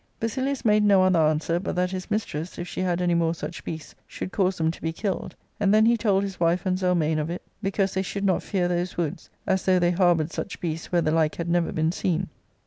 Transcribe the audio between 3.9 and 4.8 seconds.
should cause them